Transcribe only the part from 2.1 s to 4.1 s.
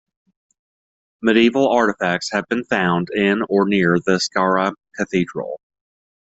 have been found in or near